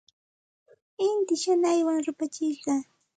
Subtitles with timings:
[1.07, 2.73] Inti shanaywan rupachishqa.